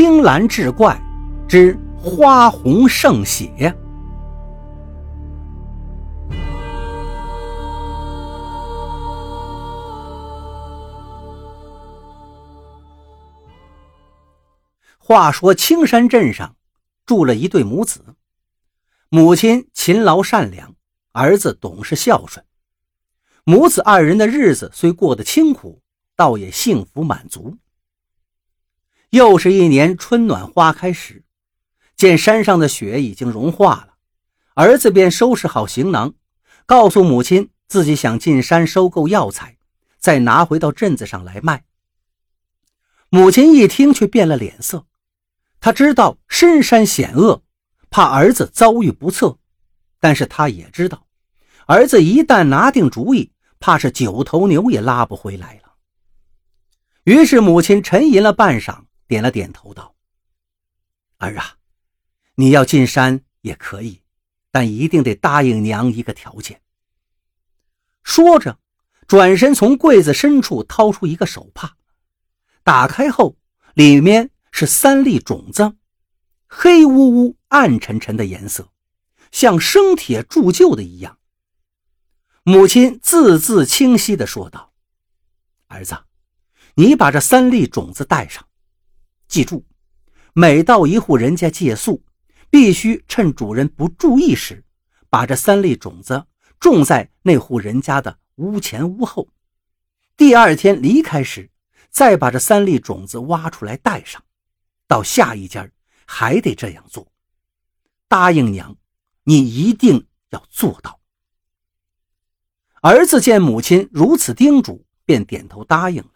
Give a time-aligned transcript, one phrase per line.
[0.00, 0.96] 青蓝志怪
[1.48, 3.74] 之花红胜血。
[15.00, 16.54] 话说青山镇上
[17.04, 18.00] 住了一对母子，
[19.08, 20.76] 母亲勤劳善良，
[21.10, 22.46] 儿子懂事孝顺。
[23.42, 25.82] 母子二人的日子虽过得清苦，
[26.14, 27.56] 倒也幸福满足。
[29.10, 31.24] 又是一年春暖花开时，
[31.96, 33.94] 见山上的雪已经融化了，
[34.54, 36.12] 儿子便收拾好行囊，
[36.66, 39.56] 告诉母亲自己想进山收购药材，
[39.98, 41.64] 再拿回到镇子上来卖。
[43.08, 44.84] 母亲一听却变了脸色，
[45.58, 47.42] 她知道深山险恶，
[47.88, 49.38] 怕儿子遭遇不测，
[49.98, 51.06] 但是她也知道，
[51.66, 55.72] 儿子一旦拿定主意，怕是九头牛也拉不回来了。
[57.04, 58.82] 于是母亲沉吟了半晌。
[59.08, 59.96] 点了点头，道
[61.18, 61.56] ：“儿啊，
[62.36, 64.02] 你要进山也可以，
[64.52, 66.60] 但一定得答应娘一个条件。”
[68.04, 68.60] 说着，
[69.06, 71.76] 转身从柜子深处掏出一个手帕，
[72.62, 73.36] 打开后，
[73.74, 75.74] 里面是三粒种子，
[76.46, 78.70] 黑乌乌、暗沉沉的颜色，
[79.32, 81.18] 像生铁铸就的一样。
[82.42, 84.72] 母亲字字清晰地说道
[85.68, 85.96] ：“儿子，
[86.74, 88.46] 你把这三粒种子带上。”
[89.28, 89.64] 记住，
[90.32, 92.02] 每到一户人家借宿，
[92.48, 94.64] 必须趁主人不注意时，
[95.10, 96.26] 把这三粒种子
[96.58, 99.28] 种在那户人家的屋前屋后。
[100.16, 101.50] 第二天离开时，
[101.90, 104.22] 再把这三粒种子挖出来带上。
[104.86, 105.70] 到下一家
[106.06, 107.06] 还得这样做。
[108.08, 108.74] 答应娘，
[109.24, 110.98] 你一定要做到。
[112.80, 116.12] 儿子见母亲如此叮嘱，便点头答应了。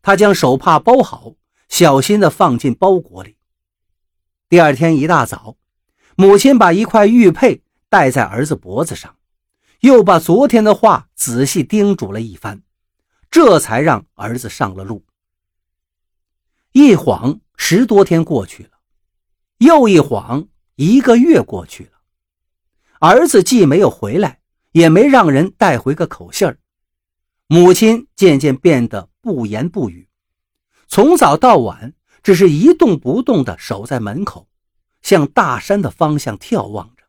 [0.00, 1.34] 他将手帕包好。
[1.72, 3.38] 小心地放进包裹里。
[4.50, 5.56] 第二天一大早，
[6.16, 9.16] 母亲把一块玉佩戴在儿子脖子上，
[9.80, 12.60] 又把昨天的话仔细叮嘱了一番，
[13.30, 15.06] 这才让儿子上了路。
[16.72, 18.72] 一晃十多天过去了，
[19.56, 21.92] 又一晃一个月过去了，
[23.00, 24.40] 儿子既没有回来，
[24.72, 26.58] 也没让人带回个口信儿，
[27.46, 30.10] 母亲渐渐变得不言不语。
[30.94, 34.46] 从早到晚，只是一动不动地守在门口，
[35.00, 37.04] 向大山的方向眺望着。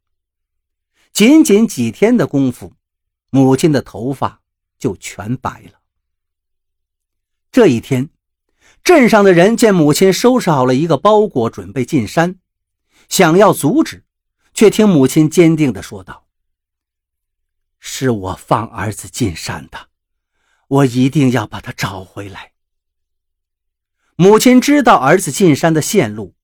[1.12, 2.76] 仅仅几天的功夫，
[3.30, 4.42] 母亲的头发
[4.80, 5.82] 就全白了。
[7.52, 8.10] 这一天，
[8.86, 12.40] 镇上的人见母亲收拾好了一个包裹，准备进山，
[13.10, 14.06] 想要阻止，
[14.54, 16.26] 却听母亲坚定地说道
[17.82, 19.90] ：“是我放儿子进山的，
[20.70, 22.52] 我一定要把他找回来。”
[24.16, 26.36] 母亲知道儿子进山的线路，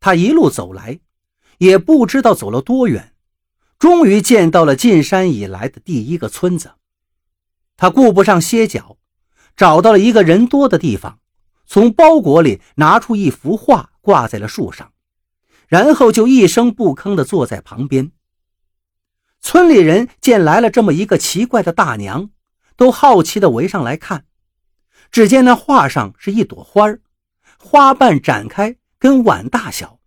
[0.00, 0.98] 他一路走来，
[1.58, 3.14] 也不知道走了多远，
[3.78, 6.72] 终于见到了进山以来的第一个村子。
[7.76, 8.98] 他顾不上歇脚，
[9.56, 11.20] 找到了一个人多的地方，
[11.64, 14.92] 从包裹里拿出一幅画，挂在了树上，
[15.68, 18.10] 然后就一声不吭地坐在旁边。
[19.40, 22.30] 村里人见来了这么一个奇怪的大娘，
[22.76, 24.24] 都好奇地围上来看。
[25.12, 27.00] 只见那画上是一朵花儿。
[27.64, 30.00] 花瓣展开，跟碗大小，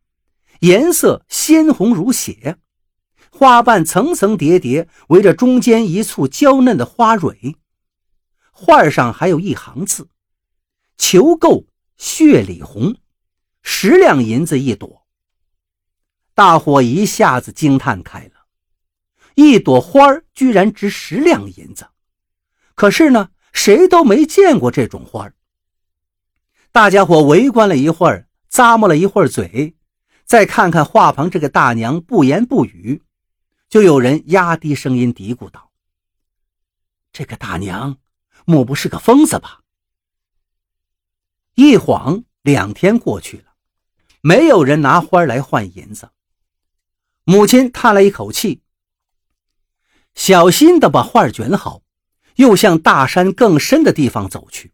[0.59, 2.57] 颜色鲜红如血。
[3.31, 7.55] 花瓣层层叠叠，围着中间一簇娇嫩的花蕊。
[8.51, 10.09] 画上还有一行字
[10.99, 11.65] ：“求购
[11.95, 12.97] 血里红，
[13.63, 15.07] 十两银子一朵。”
[16.35, 18.47] 大伙一下子惊叹开了：
[19.35, 21.87] 一朵花居然值十两银子！
[22.75, 25.29] 可是呢，谁都没见过这种花
[26.75, 29.77] 大家伙围观了一会儿，咂摸了一会儿嘴，
[30.25, 33.01] 再看看画旁这个大娘不言不语，
[33.69, 35.71] 就有人压低声音嘀咕道
[37.13, 37.99] ：“这个大娘
[38.43, 39.61] 莫不是个疯子吧？”
[41.55, 43.53] 一晃两天过去了，
[44.19, 46.09] 没有人拿花来换银子。
[47.23, 48.61] 母亲叹了一口气，
[50.13, 51.83] 小心地把画卷好，
[52.35, 54.73] 又向大山更深的地方走去。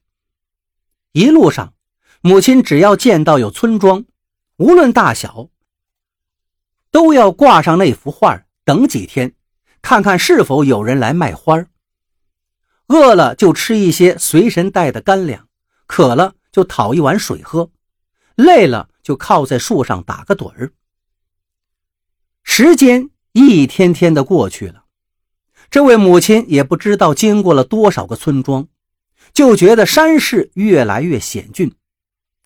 [1.12, 1.76] 一路上。
[2.24, 4.06] 母亲只要见到有村庄，
[4.58, 5.50] 无论大小，
[6.92, 9.34] 都要挂上那幅画，等几天，
[9.82, 11.66] 看看是否有人来卖花。
[12.86, 15.48] 饿了就吃一些随身带的干粮，
[15.88, 17.72] 渴了就讨一碗水喝，
[18.36, 20.74] 累了就靠在树上打个盹儿。
[22.44, 24.84] 时间一天天的过去了，
[25.72, 28.68] 这位母亲也不知道经过了多少个村庄，
[29.34, 31.74] 就觉得山势越来越险峻。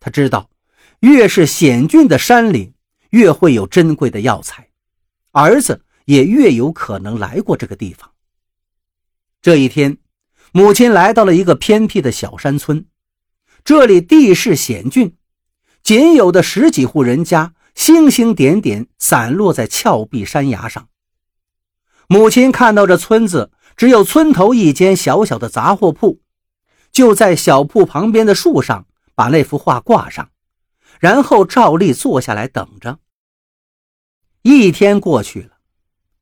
[0.06, 0.52] 他知道，
[1.00, 2.75] 越是险峻的山岭，
[3.10, 4.69] 越会有珍贵的药材，
[5.31, 8.12] 儿子也越有可能来过这个地方。
[9.42, 9.98] 这一天，
[10.52, 12.86] 母亲来到了一个偏僻的小山村，
[13.63, 15.16] 这里地势险峻，
[15.81, 20.88] 仅有的十几户人家，星星点点散落在峭壁山崖上。
[22.08, 26.22] 母亲看到这村子只有村头一间小小的杂货铺，
[26.92, 30.29] 就在小铺旁边的树上把那幅画挂上。
[31.00, 33.00] 然后照例坐下来等着。
[34.44, 35.57] 一天过去了，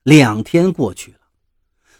[0.01, 1.19] 两天过去了，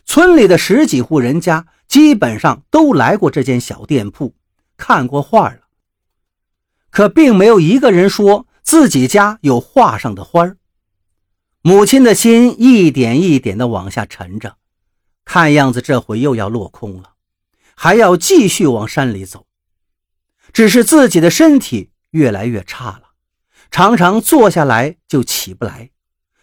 [0.06, 4.34] 村里的十几户人家基本上都来过这间小店铺，
[4.76, 5.60] 看过画了。
[6.90, 10.56] 可并没有一个人说自己家有画上的花
[11.62, 14.58] 母亲的心一点一点的往下沉着，
[15.26, 17.14] 看样子这回又要落空了，
[17.76, 19.46] 还要继续往山里走。
[20.54, 21.90] 只是自己的身体。
[22.14, 23.14] 越来越差了，
[23.72, 25.90] 常常坐下来就起不来，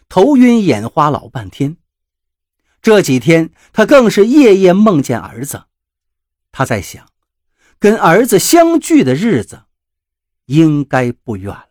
[0.08, 1.76] 头晕眼花老半天。
[2.82, 5.66] 这几天他更是夜夜梦见儿子，
[6.50, 7.06] 他在想，
[7.78, 9.62] 跟儿子相聚的日子
[10.46, 11.69] 应该不远了。